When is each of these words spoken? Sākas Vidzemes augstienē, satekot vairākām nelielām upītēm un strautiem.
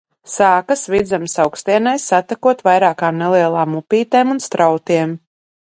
Sākas 0.35 0.85
Vidzemes 0.93 1.35
augstienē, 1.43 1.93
satekot 2.05 2.65
vairākām 2.71 3.21
nelielām 3.25 3.79
upītēm 3.83 4.37
un 4.39 4.45
strautiem. 4.49 5.19